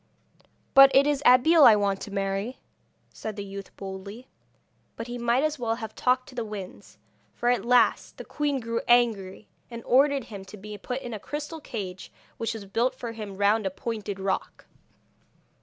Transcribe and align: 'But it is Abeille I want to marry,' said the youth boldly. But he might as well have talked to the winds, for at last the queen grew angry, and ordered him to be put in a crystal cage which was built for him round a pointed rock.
'But 0.73 0.89
it 0.95 1.05
is 1.05 1.21
Abeille 1.27 1.63
I 1.63 1.75
want 1.75 2.01
to 2.01 2.09
marry,' 2.11 2.57
said 3.13 3.35
the 3.35 3.43
youth 3.45 3.69
boldly. 3.77 4.27
But 4.95 5.05
he 5.05 5.19
might 5.19 5.43
as 5.43 5.59
well 5.59 5.75
have 5.75 5.93
talked 5.93 6.27
to 6.29 6.33
the 6.33 6.43
winds, 6.43 6.97
for 7.35 7.49
at 7.49 7.63
last 7.65 8.17
the 8.17 8.25
queen 8.25 8.59
grew 8.59 8.81
angry, 8.87 9.47
and 9.69 9.83
ordered 9.85 10.23
him 10.23 10.43
to 10.45 10.57
be 10.57 10.75
put 10.79 11.03
in 11.03 11.13
a 11.13 11.19
crystal 11.19 11.59
cage 11.59 12.11
which 12.37 12.55
was 12.55 12.65
built 12.65 12.95
for 12.95 13.11
him 13.11 13.37
round 13.37 13.67
a 13.67 13.69
pointed 13.69 14.19
rock. 14.19 14.65